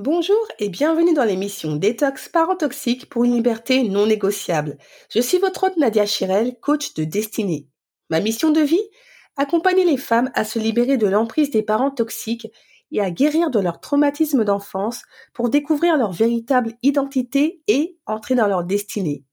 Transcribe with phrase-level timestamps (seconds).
[0.00, 4.78] Bonjour et bienvenue dans l'émission Détox Parents Toxiques pour une liberté non négociable.
[5.10, 7.66] Je suis votre hôte Nadia Chirel, coach de destinée.
[8.08, 8.88] Ma mission de vie?
[9.36, 12.46] Accompagner les femmes à se libérer de l'emprise des parents toxiques
[12.92, 15.02] et à guérir de leur traumatisme d'enfance
[15.34, 19.24] pour découvrir leur véritable identité et entrer dans leur destinée.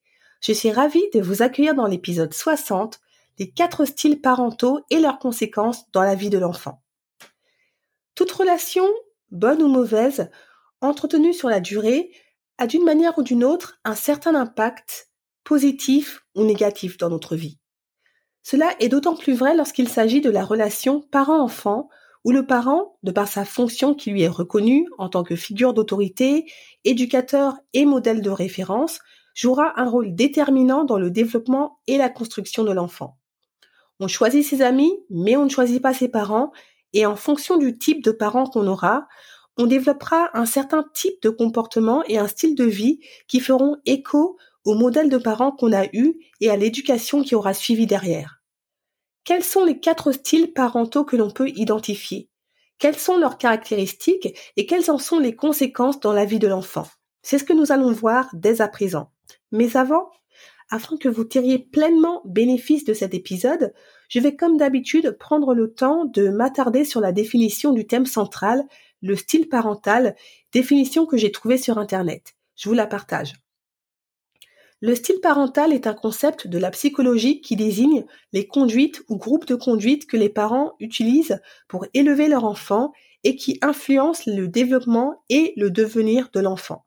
[0.41, 2.99] Je suis ravie de vous accueillir dans l'épisode 60,
[3.37, 6.81] les quatre styles parentaux et leurs conséquences dans la vie de l'enfant.
[8.15, 8.87] Toute relation,
[9.29, 10.31] bonne ou mauvaise,
[10.85, 12.11] entretenu sur la durée
[12.57, 15.09] a d'une manière ou d'une autre un certain impact
[15.43, 17.59] positif ou négatif dans notre vie.
[18.43, 21.89] Cela est d'autant plus vrai lorsqu'il s'agit de la relation parent-enfant
[22.23, 25.73] où le parent, de par sa fonction qui lui est reconnue en tant que figure
[25.73, 26.45] d'autorité,
[26.83, 28.99] éducateur et modèle de référence,
[29.35, 33.17] jouera un rôle déterminant dans le développement et la construction de l'enfant.
[33.99, 36.51] On choisit ses amis, mais on ne choisit pas ses parents,
[36.93, 39.07] et en fonction du type de parent qu'on aura,
[39.57, 44.37] on développera un certain type de comportement et un style de vie qui feront écho
[44.65, 48.41] au modèle de parents qu'on a eu et à l'éducation qui aura suivi derrière.
[49.23, 52.29] Quels sont les quatre styles parentaux que l'on peut identifier?
[52.77, 56.87] Quelles sont leurs caractéristiques et quelles en sont les conséquences dans la vie de l'enfant?
[57.21, 59.11] C'est ce que nous allons voir dès à présent.
[59.51, 60.11] Mais avant,
[60.69, 63.73] afin que vous tiriez pleinement bénéfice de cet épisode,
[64.09, 68.63] je vais comme d'habitude prendre le temps de m'attarder sur la définition du thème central,
[69.05, 70.15] le style parental,
[70.51, 72.35] définition que j'ai trouvée sur Internet.
[72.55, 73.33] Je vous la partage.
[74.81, 79.45] Le style parental est un concept de la psychologie qui désigne les conduites ou groupes
[79.45, 85.23] de conduites que les parents utilisent pour élever leur enfant et qui influencent le développement
[85.29, 86.85] et le devenir de l'enfant.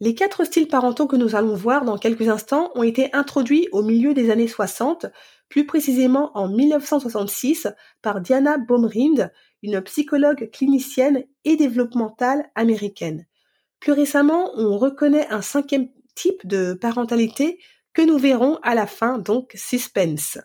[0.00, 3.82] Les quatre styles parentaux que nous allons voir dans quelques instants ont été introduits au
[3.82, 5.06] milieu des années 60,
[5.48, 7.68] plus précisément en 1966
[8.02, 9.32] par Diana Baumrind,
[9.66, 13.26] une psychologue clinicienne et développementale américaine.
[13.80, 17.58] Plus récemment, on reconnaît un cinquième type de parentalité
[17.92, 20.38] que nous verrons à la fin, donc suspense.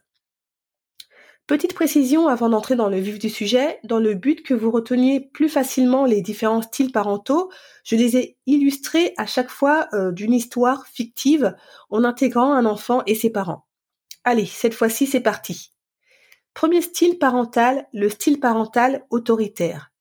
[1.45, 5.19] Petite précision avant d'entrer dans le vif du sujet, dans le but que vous reteniez
[5.19, 7.51] plus facilement les différents styles parentaux,
[7.83, 11.53] je les ai illustrés à chaque fois euh, d'une histoire fictive
[11.89, 13.67] en intégrant un enfant et ses parents.
[14.23, 15.70] Allez, cette fois-ci c'est parti.
[16.53, 19.91] Premier style parental, le style parental autoritaire.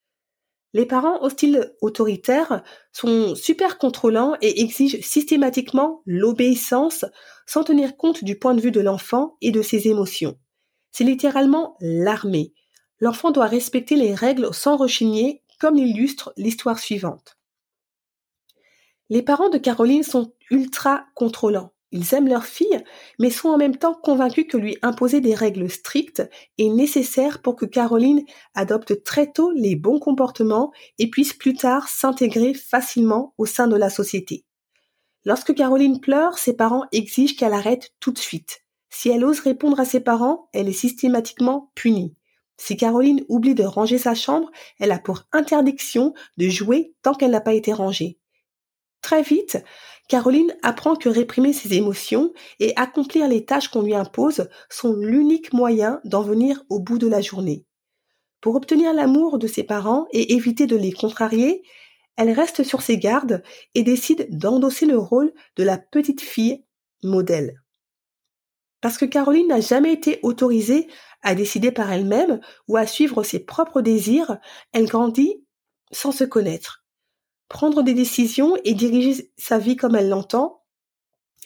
[0.73, 2.63] Les parents au style autoritaire
[2.93, 7.05] sont super contrôlants et exigent systématiquement l'obéissance
[7.45, 10.37] sans tenir compte du point de vue de l'enfant et de ses émotions.
[10.91, 12.53] C'est littéralement l'armée.
[12.99, 17.37] L'enfant doit respecter les règles sans rechigner, comme l'illustre l'histoire suivante.
[19.09, 21.73] Les parents de Caroline sont ultra contrôlants.
[21.91, 22.83] Ils aiment leur fille,
[23.19, 26.23] mais sont en même temps convaincus que lui imposer des règles strictes
[26.57, 28.23] est nécessaire pour que Caroline
[28.55, 33.75] adopte très tôt les bons comportements et puisse plus tard s'intégrer facilement au sein de
[33.75, 34.45] la société.
[35.25, 38.61] Lorsque Caroline pleure, ses parents exigent qu'elle arrête tout de suite.
[38.89, 42.15] Si elle ose répondre à ses parents, elle est systématiquement punie.
[42.57, 44.49] Si Caroline oublie de ranger sa chambre,
[44.79, 48.20] elle a pour interdiction de jouer tant qu'elle n'a pas été rangée.
[49.01, 49.57] Très vite,
[50.07, 55.53] Caroline apprend que réprimer ses émotions et accomplir les tâches qu'on lui impose sont l'unique
[55.53, 57.65] moyen d'en venir au bout de la journée.
[58.41, 61.63] Pour obtenir l'amour de ses parents et éviter de les contrarier,
[62.17, 63.41] elle reste sur ses gardes
[63.73, 66.63] et décide d'endosser le rôle de la petite fille
[67.03, 67.61] modèle.
[68.81, 70.87] Parce que Caroline n'a jamais été autorisée
[71.21, 74.39] à décider par elle-même ou à suivre ses propres désirs,
[74.73, 75.45] elle grandit
[75.91, 76.80] sans se connaître.
[77.51, 80.63] Prendre des décisions et diriger sa vie comme elle l'entend,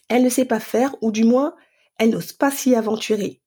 [0.08, 1.56] elle ne sait pas faire, ou du moins,
[1.98, 3.42] elle n'ose pas s'y aventurer.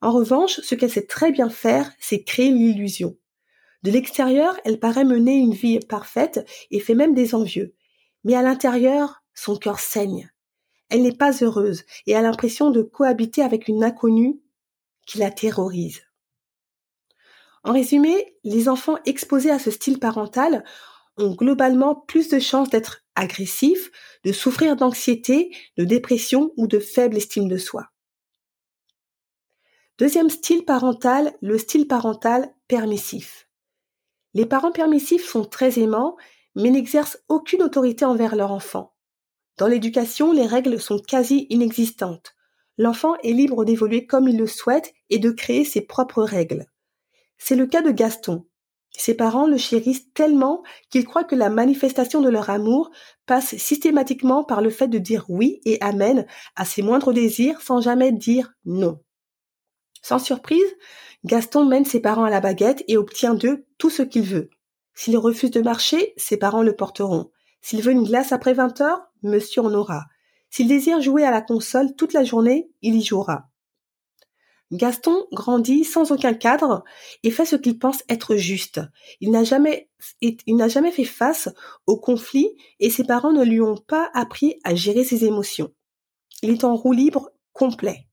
[0.00, 3.18] En revanche, ce qu'elle sait très bien faire, c'est créer l'illusion.
[3.82, 7.74] De l'extérieur, elle paraît mener une vie parfaite et fait même des envieux.
[8.24, 10.32] Mais à l'intérieur, son cœur saigne.
[10.88, 14.40] Elle n'est pas heureuse et a l'impression de cohabiter avec une inconnue
[15.04, 16.00] qui la terrorise.
[17.64, 20.64] En résumé, les enfants exposés à ce style parental
[21.16, 23.90] ont globalement plus de chances d'être agressifs,
[24.24, 27.90] de souffrir d'anxiété, de dépression ou de faible estime de soi.
[29.98, 33.48] Deuxième style parental, le style parental permissif.
[34.32, 36.16] Les parents permissifs sont très aimants,
[36.54, 38.94] mais n'exercent aucune autorité envers leur enfant.
[39.58, 42.34] Dans l'éducation, les règles sont quasi inexistantes.
[42.78, 46.64] L'enfant est libre d'évoluer comme il le souhaite et de créer ses propres règles.
[47.36, 48.46] C'est le cas de Gaston.
[48.96, 52.90] Ses parents le chérissent tellement qu'ils croient que la manifestation de leur amour
[53.26, 56.26] passe systématiquement par le fait de dire oui et amen
[56.56, 59.00] à ses moindres désirs sans jamais dire non.
[60.02, 60.76] Sans surprise,
[61.24, 64.50] Gaston mène ses parents à la baguette et obtient d'eux tout ce qu'il veut.
[64.94, 67.30] S'il refuse de marcher, ses parents le porteront.
[67.62, 70.06] S'il veut une glace après 20 heures, monsieur en aura.
[70.50, 73.49] S'il désire jouer à la console toute la journée, il y jouera.
[74.72, 76.84] Gaston grandit sans aucun cadre
[77.24, 78.80] et fait ce qu'il pense être juste.
[79.20, 79.90] Il n'a jamais,
[80.20, 81.48] il n'a jamais fait face
[81.86, 85.72] au conflit et ses parents ne lui ont pas appris à gérer ses émotions.
[86.42, 88.06] Il est en roue libre complet.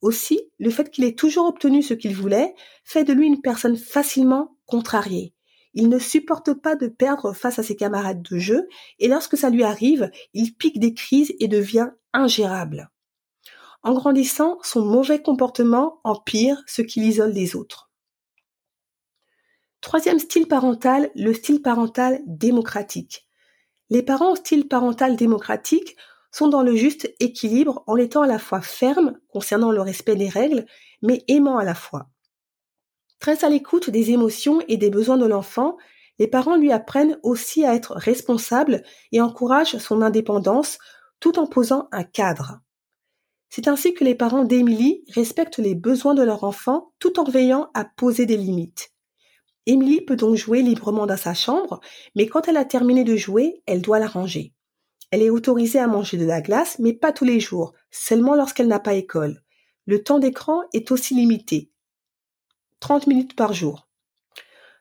[0.00, 2.54] Aussi, le fait qu'il ait toujours obtenu ce qu'il voulait
[2.84, 5.34] fait de lui une personne facilement contrariée.
[5.74, 9.50] Il ne supporte pas de perdre face à ses camarades de jeu et lorsque ça
[9.50, 12.90] lui arrive, il pique des crises et devient ingérable.
[13.84, 17.90] En grandissant, son mauvais comportement empire ce qui l'isole des autres.
[19.82, 23.28] Troisième style parental, le style parental démocratique.
[23.90, 25.96] Les parents au style parental démocratique
[26.32, 30.30] sont dans le juste équilibre en étant à la fois fermes concernant le respect des
[30.30, 30.64] règles,
[31.02, 32.08] mais aimant à la fois.
[33.20, 35.76] Très à l'écoute des émotions et des besoins de l'enfant,
[36.18, 38.82] les parents lui apprennent aussi à être responsables
[39.12, 40.78] et encouragent son indépendance
[41.20, 42.63] tout en posant un cadre.
[43.56, 47.70] C'est ainsi que les parents d'Émilie respectent les besoins de leur enfant tout en veillant
[47.72, 48.90] à poser des limites.
[49.66, 51.78] Émilie peut donc jouer librement dans sa chambre,
[52.16, 54.52] mais quand elle a terminé de jouer, elle doit la ranger.
[55.12, 58.66] Elle est autorisée à manger de la glace, mais pas tous les jours, seulement lorsqu'elle
[58.66, 59.40] n'a pas école.
[59.86, 61.70] Le temps d'écran est aussi limité.
[62.80, 63.86] 30 minutes par jour.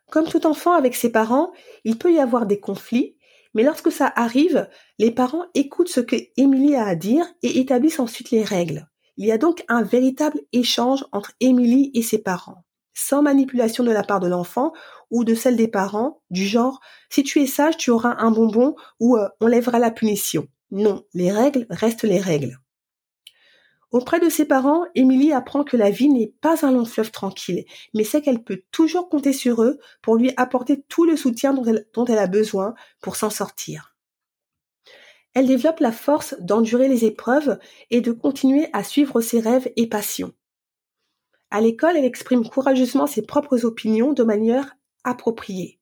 [0.09, 1.51] Comme tout enfant avec ses parents,
[1.83, 3.17] il peut y avoir des conflits,
[3.53, 4.69] mais lorsque ça arrive,
[4.99, 8.87] les parents écoutent ce que Émilie a à dire et établissent ensuite les règles.
[9.17, 12.63] Il y a donc un véritable échange entre Émilie et ses parents
[12.93, 14.71] sans manipulation de la part de l'enfant
[15.11, 16.79] ou de celle des parents, du genre
[17.09, 20.47] si tu es sage, tu auras un bonbon ou euh, on lèvera la punition.
[20.71, 22.57] Non, les règles restent les règles.
[23.93, 27.63] Auprès de ses parents, Émilie apprend que la vie n'est pas un long fleuve tranquille,
[27.93, 31.63] mais sait qu'elle peut toujours compter sur eux pour lui apporter tout le soutien dont
[31.63, 33.95] elle, dont elle a besoin pour s'en sortir.
[35.35, 37.59] Elle développe la force d'endurer les épreuves
[37.91, 40.33] et de continuer à suivre ses rêves et passions.
[41.51, 45.79] À l'école, elle exprime courageusement ses propres opinions de manière appropriée.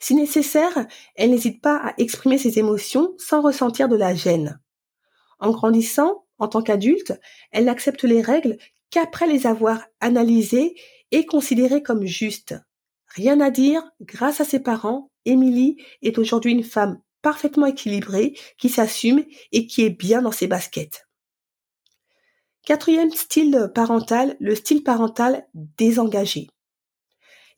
[0.00, 4.60] Si nécessaire, elle n'hésite pas à exprimer ses émotions sans ressentir de la gêne.
[5.38, 7.12] En grandissant, en tant qu'adulte,
[7.50, 8.56] elle n'accepte les règles
[8.90, 10.74] qu'après les avoir analysées
[11.10, 12.54] et considérées comme justes.
[13.08, 18.68] Rien à dire, grâce à ses parents, Émilie est aujourd'hui une femme parfaitement équilibrée, qui
[18.68, 21.08] s'assume et qui est bien dans ses baskets.
[22.66, 26.48] Quatrième style parental, le style parental désengagé.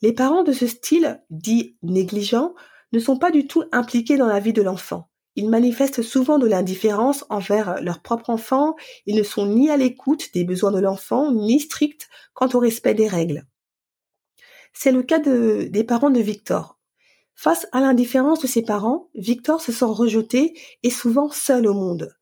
[0.02, 2.54] Les parents de ce style, dit négligent,
[2.92, 5.10] ne sont pas du tout impliqués dans la vie de l'enfant.
[5.36, 8.74] Ils manifestent souvent de l'indifférence envers leur propre enfant,
[9.04, 12.94] ils ne sont ni à l'écoute des besoins de l'enfant, ni stricts quant au respect
[12.94, 13.46] des règles.
[14.72, 16.78] C'est le cas des parents de Victor.
[17.34, 22.16] Face à l'indifférence de ses parents, Victor se sent rejeté et souvent seul au monde.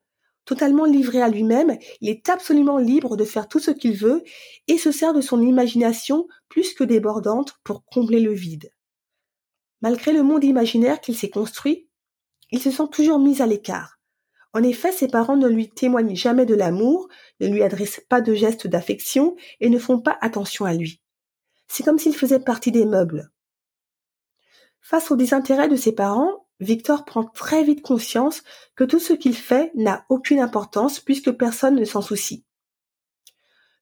[0.45, 4.25] Totalement livré à lui-même, il est absolument libre de faire tout ce qu'il veut
[4.67, 8.71] et se sert de son imagination plus que débordante pour combler le vide.
[9.81, 11.89] Malgré le monde imaginaire qu'il s'est construit,
[12.51, 13.99] il se sent toujours mis à l'écart.
[14.53, 17.09] En effet, ses parents ne lui témoignent jamais de l'amour,
[17.41, 21.01] ne lui adressent pas de gestes d'affection et ne font pas attention à lui.
[21.67, 23.31] C'est comme s'il faisait partie des meubles.
[24.81, 28.43] Face au désintérêt de ses parents, Victor prend très vite conscience
[28.77, 32.45] que tout ce qu'il fait n'a aucune importance puisque personne ne s'en soucie.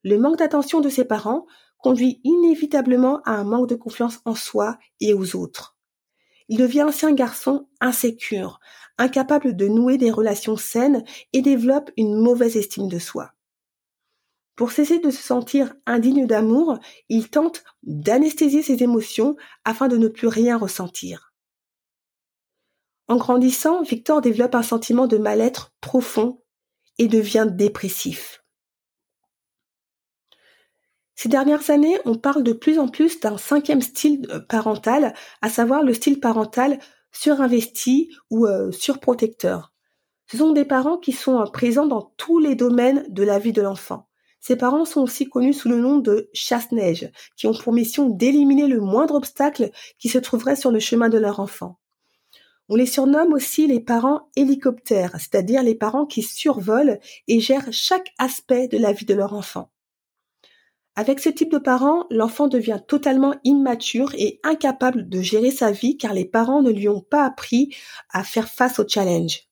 [0.04, 1.46] Le manque d'attention de ses parents
[1.78, 5.71] conduit inévitablement à un manque de confiance en soi et aux autres.
[6.52, 8.60] Il devient ainsi un garçon insécure,
[8.98, 13.32] incapable de nouer des relations saines et développe une mauvaise estime de soi.
[14.54, 16.78] Pour cesser de se sentir indigne d'amour,
[17.08, 21.32] il tente d'anesthésier ses émotions afin de ne plus rien ressentir.
[23.08, 26.42] En grandissant, Victor développe un sentiment de mal-être profond
[26.98, 28.41] et devient dépressif.
[31.22, 35.48] Ces dernières années, on parle de plus en plus d'un cinquième style euh, parental, à
[35.48, 36.80] savoir le style parental
[37.12, 39.72] surinvesti ou euh, surprotecteur.
[40.26, 43.52] Ce sont des parents qui sont euh, présents dans tous les domaines de la vie
[43.52, 44.08] de l'enfant.
[44.40, 48.66] Ces parents sont aussi connus sous le nom de chasse-neige, qui ont pour mission d'éliminer
[48.66, 51.78] le moindre obstacle qui se trouverait sur le chemin de leur enfant.
[52.68, 56.98] On les surnomme aussi les parents hélicoptères, c'est-à-dire les parents qui survolent
[57.28, 59.70] et gèrent chaque aspect de la vie de leur enfant.
[60.94, 65.96] Avec ce type de parents, l'enfant devient totalement immature et incapable de gérer sa vie
[65.96, 67.74] car les parents ne lui ont pas appris
[68.10, 69.48] à faire face aux challenges.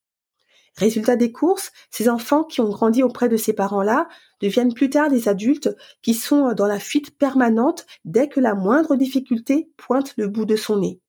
[0.76, 4.06] Résultat des courses, ces enfants qui ont grandi auprès de ces parents-là
[4.40, 5.70] deviennent plus tard des adultes
[6.02, 10.56] qui sont dans la fuite permanente dès que la moindre difficulté pointe le bout de
[10.56, 11.00] son nez.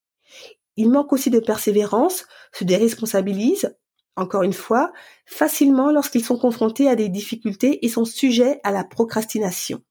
[0.78, 3.76] Ils manquent aussi de persévérance, se déresponsabilisent,
[4.16, 4.94] encore une fois,
[5.26, 9.82] facilement lorsqu'ils sont confrontés à des difficultés et sont sujets à la procrastination.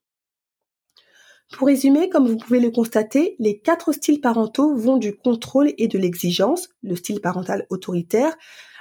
[1.51, 5.87] Pour résumer, comme vous pouvez le constater, les quatre styles parentaux vont du contrôle et
[5.87, 8.35] de l'exigence, le style parental autoritaire,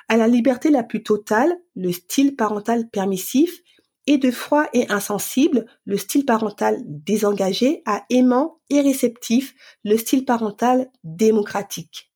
[0.09, 3.61] à la liberté la plus totale, le style parental permissif,
[4.07, 10.25] et de froid et insensible, le style parental désengagé, à aimant et réceptif, le style
[10.25, 12.11] parental démocratique.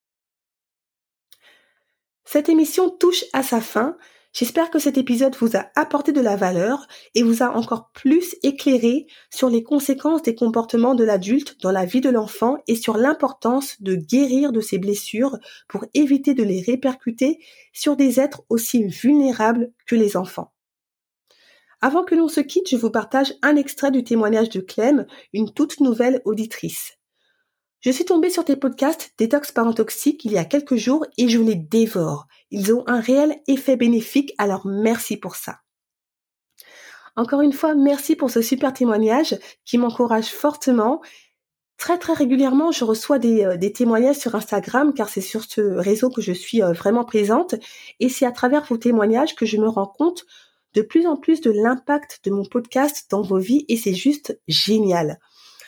[2.24, 3.96] Cette émission touche à sa fin.
[4.34, 8.34] J'espère que cet épisode vous a apporté de la valeur et vous a encore plus
[8.42, 12.96] éclairé sur les conséquences des comportements de l'adulte dans la vie de l'enfant et sur
[12.96, 15.38] l'importance de guérir de ses blessures
[15.68, 17.38] pour éviter de les répercuter
[17.72, 20.52] sur des êtres aussi vulnérables que les enfants.
[21.80, 25.54] Avant que l'on se quitte, je vous partage un extrait du témoignage de Clem, une
[25.54, 26.98] toute nouvelle auditrice.
[27.84, 31.28] Je suis tombée sur tes podcasts Détox Parent Toxique il y a quelques jours et
[31.28, 32.26] je les dévore.
[32.50, 35.58] Ils ont un réel effet bénéfique, alors merci pour ça.
[37.14, 41.02] Encore une fois, merci pour ce super témoignage qui m'encourage fortement.
[41.76, 46.08] Très très régulièrement, je reçois des, euh, témoignages sur Instagram car c'est sur ce réseau
[46.08, 47.54] que je suis euh, vraiment présente
[48.00, 50.24] et c'est à travers vos témoignages que je me rends compte
[50.72, 54.40] de plus en plus de l'impact de mon podcast dans vos vies et c'est juste
[54.48, 55.18] génial.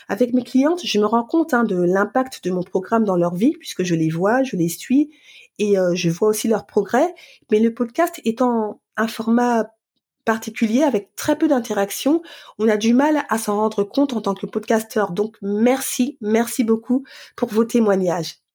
[0.08, 3.34] Avec mes clientes, je me rends compte hein, de l'impact de mon programme dans leur
[3.34, 5.10] vie puisque je les vois, je les suis
[5.58, 7.14] et euh, je vois aussi leur progrès.
[7.50, 9.70] Mais le podcast étant un format
[10.24, 12.22] particulier avec très peu d'interactions,
[12.58, 15.12] on a du mal à s'en rendre compte en tant que podcasteur.
[15.12, 17.04] Donc merci, merci beaucoup
[17.36, 18.45] pour vos témoignages.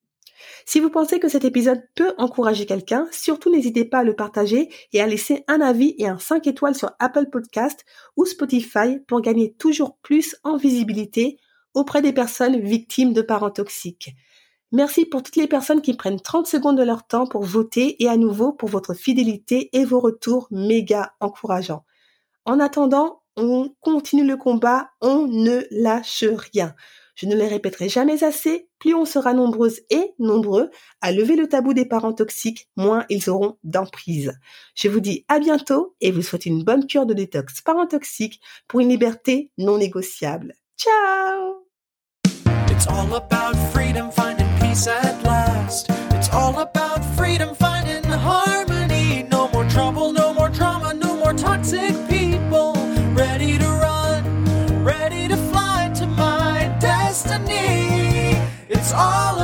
[0.66, 4.70] Si vous pensez que cet épisode peut encourager quelqu'un, surtout n'hésitez pas à le partager
[4.94, 7.86] et à laisser un avis et un 5 étoiles sur Apple Podcast
[8.18, 11.38] ou Spotify pour gagner toujours plus en visibilité
[11.74, 14.16] auprès des personnes victimes de parents toxiques.
[14.74, 18.08] Merci pour toutes les personnes qui prennent 30 secondes de leur temps pour voter et
[18.08, 21.84] à nouveau pour votre fidélité et vos retours méga encourageants.
[22.46, 26.74] En attendant, on continue le combat, on ne lâche rien.
[27.22, 31.48] Je ne les répéterai jamais assez, plus on sera nombreuses et nombreux à lever le
[31.48, 34.34] tabou des parents toxiques, moins ils auront d'emprise.
[34.74, 38.42] Je vous dis à bientôt et vous souhaite une bonne cure de détox parents toxiques
[38.68, 40.56] pour une liberté non négociable.
[40.80, 41.68] Ciao
[58.94, 59.41] all